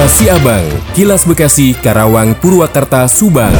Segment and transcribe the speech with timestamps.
[0.00, 3.52] Kilas Siabang, Kilas Bekasi, Karawang, Purwakarta, Subang.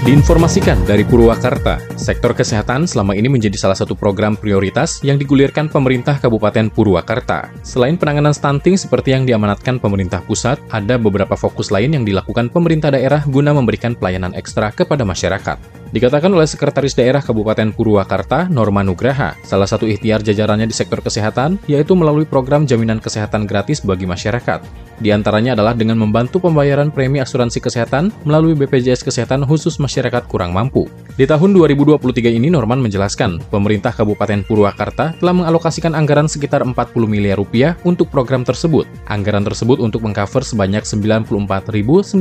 [0.00, 6.16] Diinformasikan dari Purwakarta, sektor kesehatan selama ini menjadi salah satu program prioritas yang digulirkan pemerintah
[6.16, 7.52] Kabupaten Purwakarta.
[7.60, 12.96] Selain penanganan stunting seperti yang diamanatkan pemerintah pusat, ada beberapa fokus lain yang dilakukan pemerintah
[12.96, 15.81] daerah guna memberikan pelayanan ekstra kepada masyarakat.
[15.92, 21.60] Dikatakan oleh Sekretaris Daerah Kabupaten Purwakarta, Norma Nugraha, salah satu ikhtiar jajarannya di sektor kesehatan
[21.68, 24.64] yaitu melalui program jaminan kesehatan gratis bagi masyarakat.
[25.04, 30.56] Di antaranya adalah dengan membantu pembayaran premi asuransi kesehatan melalui BPJS Kesehatan khusus masyarakat kurang
[30.56, 30.88] mampu.
[31.12, 32.00] Di tahun 2023
[32.40, 36.72] ini Norman menjelaskan, pemerintah Kabupaten Purwakarta telah mengalokasikan anggaran sekitar 40
[37.04, 38.88] miliar rupiah untuk program tersebut.
[39.12, 42.16] Anggaran tersebut untuk mengcover sebanyak 94.970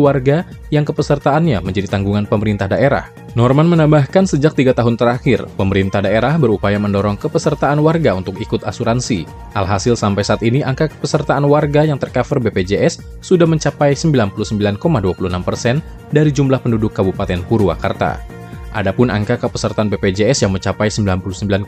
[0.00, 2.77] warga yang kepesertaannya menjadi tanggungan pemerintah daerah.
[3.36, 9.28] Norman menambahkan sejak tiga tahun terakhir, pemerintah daerah berupaya mendorong kepesertaan warga untuk ikut asuransi.
[9.54, 14.78] Alhasil sampai saat ini angka kepesertaan warga yang tercover BPJS sudah mencapai 99,26
[15.46, 15.78] persen
[16.10, 18.37] dari jumlah penduduk Kabupaten Purwakarta.
[18.76, 21.64] Adapun angka kepesertaan BPJS yang mencapai 99,26%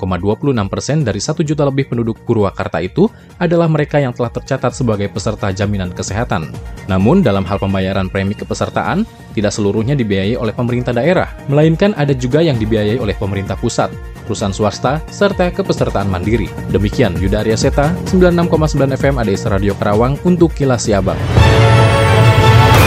[0.68, 3.08] persen dari 1 juta lebih penduduk Purwakarta itu
[3.40, 6.52] adalah mereka yang telah tercatat sebagai peserta jaminan kesehatan.
[6.92, 12.44] Namun, dalam hal pembayaran premi kepesertaan, tidak seluruhnya dibiayai oleh pemerintah daerah, melainkan ada juga
[12.44, 13.88] yang dibiayai oleh pemerintah pusat,
[14.28, 16.52] perusahaan swasta, serta kepesertaan mandiri.
[16.68, 21.18] Demikian Yuda Arya Seta, 96,9 FM ADS Radio Karawang untuk Kilas Siabang.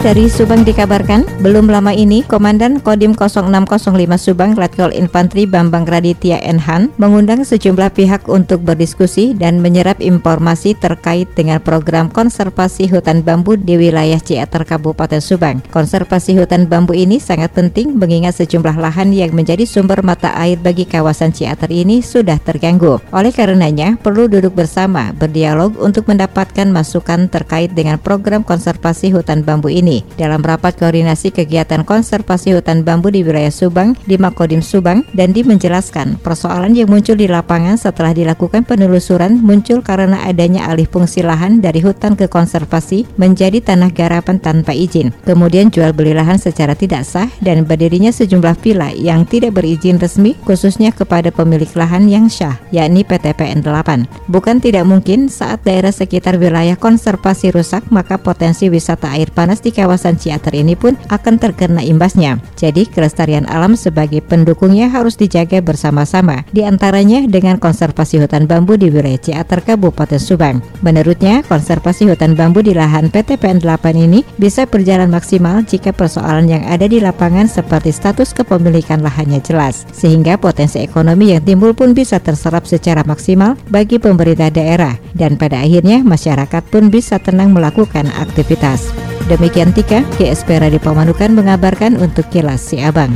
[0.00, 6.88] Dari Subang dikabarkan, belum lama ini Komandan Kodim 0605 Subang Letkol Infanteri Bambang Raditya Enhan
[6.96, 13.76] mengundang sejumlah pihak untuk berdiskusi dan menyerap informasi terkait dengan program konservasi hutan bambu di
[13.76, 15.60] wilayah Ciater Kabupaten Subang.
[15.68, 20.88] Konservasi hutan bambu ini sangat penting mengingat sejumlah lahan yang menjadi sumber mata air bagi
[20.88, 23.04] kawasan Ciater ini sudah terganggu.
[23.12, 29.68] Oleh karenanya, perlu duduk bersama, berdialog untuk mendapatkan masukan terkait dengan program konservasi hutan bambu
[29.68, 35.02] ini ini dalam rapat koordinasi kegiatan konservasi hutan bambu di wilayah Subang di Makodim Subang
[35.10, 41.26] dan menjelaskan persoalan yang muncul di lapangan setelah dilakukan penelusuran muncul karena adanya alih fungsi
[41.26, 45.10] lahan dari hutan ke konservasi menjadi tanah garapan tanpa izin.
[45.26, 50.36] Kemudian jual beli lahan secara tidak sah dan berdirinya sejumlah villa yang tidak berizin resmi
[50.44, 54.28] khususnya kepada pemilik lahan yang syah yakni PTPN 8.
[54.28, 59.72] Bukan tidak mungkin saat daerah sekitar wilayah konservasi rusak maka potensi wisata air panas di
[59.80, 62.36] kawasan Ciater ini pun akan terkena imbasnya.
[62.60, 68.92] Jadi kelestarian alam sebagai pendukungnya harus dijaga bersama-sama, di antaranya dengan konservasi hutan bambu di
[68.92, 70.60] wilayah Ciater Kabupaten Subang.
[70.84, 76.62] Menurutnya, konservasi hutan bambu di lahan PTPN 8 ini bisa berjalan maksimal jika persoalan yang
[76.68, 82.20] ada di lapangan seperti status kepemilikan lahannya jelas, sehingga potensi ekonomi yang timbul pun bisa
[82.20, 89.09] terserap secara maksimal bagi pemerintah daerah, dan pada akhirnya masyarakat pun bisa tenang melakukan aktivitas.
[89.30, 93.14] Demikian Tika, GSP Radio Pamanukan mengabarkan untuk Kilas Si Abang.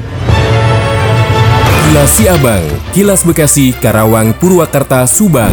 [1.91, 2.63] Kilas Si Abang,
[2.95, 5.51] Kilas Bekasi, Karawang, Purwakarta, Subang.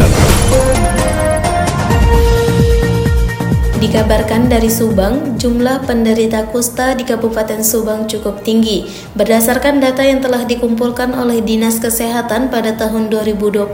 [3.82, 8.86] Dikabarkan dari Subang, jumlah penderita kusta di Kabupaten Subang cukup tinggi.
[9.18, 13.66] Berdasarkan data yang telah dikumpulkan oleh Dinas Kesehatan pada tahun 2022,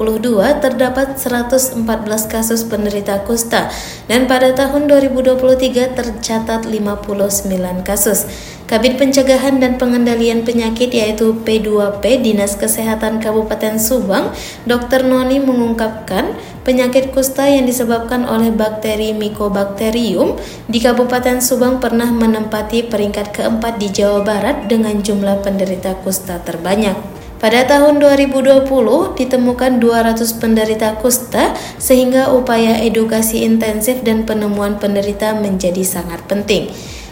[0.65, 1.85] terdapat 114
[2.25, 3.69] kasus penderita kusta
[4.09, 8.25] dan pada tahun 2023 tercatat 59 kasus.
[8.69, 14.29] Kabit Pencegahan dan Pengendalian Penyakit yaitu P2P Dinas Kesehatan Kabupaten Subang,
[14.69, 15.09] Dr.
[15.09, 16.37] Noni mengungkapkan
[16.69, 20.37] penyakit kusta yang disebabkan oleh bakteri Mycobacterium
[20.69, 27.17] di Kabupaten Subang pernah menempati peringkat keempat di Jawa Barat dengan jumlah penderita kusta terbanyak.
[27.41, 28.69] Pada tahun 2020
[29.17, 36.69] ditemukan 200 penderita kusta sehingga upaya edukasi intensif dan penemuan penderita menjadi sangat penting.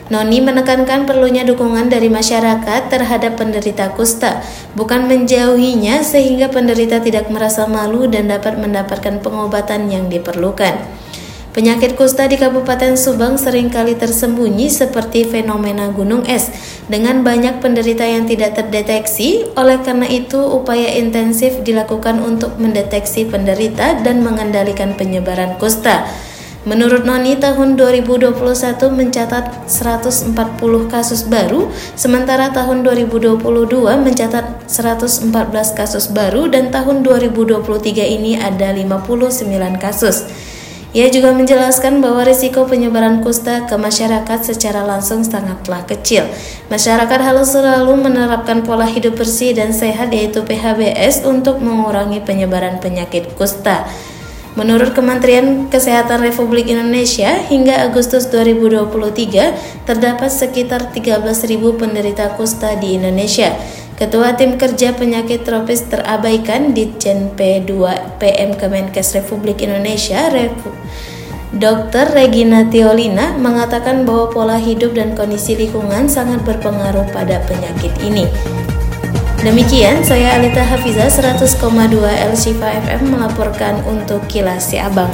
[0.06, 4.38] Noni menekankan perlunya dukungan dari masyarakat terhadap penderita kusta,
[4.78, 10.78] bukan menjauhinya sehingga penderita tidak merasa malu dan dapat mendapatkan pengobatan yang diperlukan.
[11.56, 16.52] Penyakit kusta di Kabupaten Subang sering kali tersembunyi seperti fenomena gunung es
[16.84, 19.48] dengan banyak penderita yang tidak terdeteksi.
[19.56, 26.04] Oleh karena itu, upaya intensif dilakukan untuk mendeteksi penderita dan mengendalikan penyebaran kusta.
[26.66, 28.34] Menurut Noni, tahun 2021
[28.90, 30.34] mencatat 140
[30.90, 33.38] kasus baru, sementara tahun 2022
[33.78, 35.30] mencatat 114
[35.78, 37.62] kasus baru dan tahun 2023
[38.18, 39.46] ini ada 59
[39.78, 40.26] kasus.
[40.90, 46.26] Ia juga menjelaskan bahwa risiko penyebaran kusta ke masyarakat secara langsung sangatlah kecil.
[46.66, 53.38] Masyarakat harus selalu menerapkan pola hidup bersih dan sehat yaitu PHBS untuk mengurangi penyebaran penyakit
[53.38, 53.86] kusta.
[54.56, 61.20] Menurut Kementerian Kesehatan Republik Indonesia, hingga Agustus 2023 terdapat sekitar 13.000
[61.76, 63.52] penderita kusta di Indonesia.
[64.00, 67.72] Ketua Tim Kerja Penyakit Tropis Terabaikan Ditjen P2
[68.16, 70.72] PM Kemenkes Republik Indonesia, Repu
[71.56, 72.16] Dr.
[72.16, 78.28] Regina Teolina mengatakan bahwa pola hidup dan kondisi lingkungan sangat berpengaruh pada penyakit ini.
[79.46, 81.54] Demikian, saya Alita Hafiza 100,2
[82.02, 85.06] El Shifa FM melaporkan untuk Kilas Si Abang.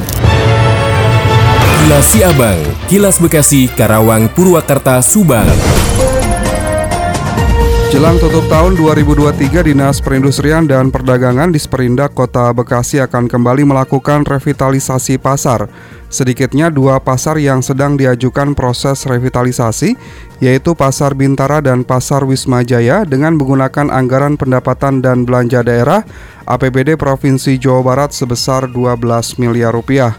[1.84, 2.56] Kilas Si Abang,
[2.88, 5.44] Kilas Bekasi, Karawang, Purwakarta, Subang.
[8.02, 14.26] Jelang tutup tahun 2023, Dinas Perindustrian dan Perdagangan di Sperindak Kota Bekasi akan kembali melakukan
[14.26, 15.70] revitalisasi pasar.
[16.10, 19.94] Sedikitnya dua pasar yang sedang diajukan proses revitalisasi,
[20.42, 26.02] yaitu Pasar Bintara dan Pasar Wisma Jaya dengan menggunakan anggaran pendapatan dan belanja daerah
[26.42, 28.98] APBD Provinsi Jawa Barat sebesar 12
[29.38, 30.18] miliar rupiah.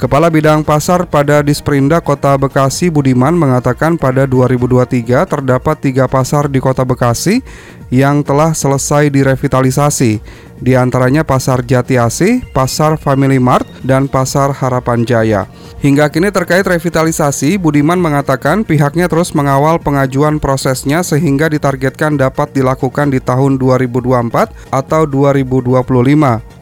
[0.00, 6.56] Kepala Bidang Pasar pada Disperinda Kota Bekasi Budiman mengatakan pada 2023 terdapat tiga pasar di
[6.56, 7.44] Kota Bekasi
[7.92, 10.24] yang telah selesai direvitalisasi,
[10.60, 15.48] di antaranya Pasar Jati Asih, Pasar Family Mart, dan Pasar Harapan Jaya.
[15.80, 23.08] Hingga kini terkait revitalisasi, Budiman mengatakan pihaknya terus mengawal pengajuan prosesnya sehingga ditargetkan dapat dilakukan
[23.08, 25.80] di tahun 2024 atau 2025.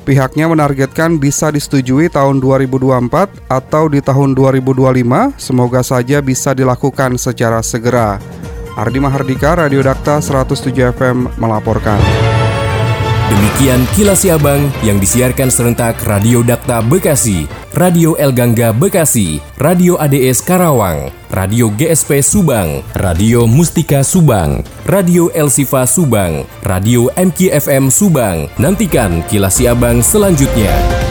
[0.06, 7.60] Pihaknya menargetkan bisa disetujui tahun 2024 atau di tahun 2025, semoga saja bisa dilakukan secara
[7.60, 8.22] segera.
[8.78, 11.98] Ardi Mahardika, Radio Dakta 107 FM melaporkan.
[13.28, 17.44] Demikian kilas Siabang yang disiarkan serentak Radio Dakta Bekasi,
[17.76, 25.52] Radio El Gangga Bekasi, Radio ADS Karawang, Radio GSP Subang, Radio Mustika Subang, Radio El
[25.52, 28.48] Sifa Subang, Radio MKFM Subang.
[28.56, 31.07] Nantikan kilas Siabang selanjutnya.